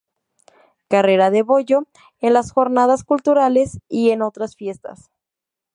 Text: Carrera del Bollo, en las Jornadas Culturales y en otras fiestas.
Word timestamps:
Carrera 0.89 1.29
del 1.29 1.43
Bollo, 1.43 1.83
en 2.21 2.33
las 2.33 2.51
Jornadas 2.53 3.03
Culturales 3.03 3.77
y 3.87 4.09
en 4.09 4.23
otras 4.23 4.55
fiestas. 4.55 5.11